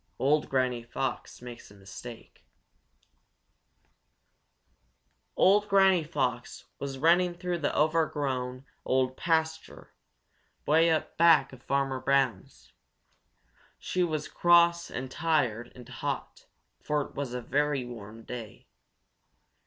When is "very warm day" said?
17.43-18.65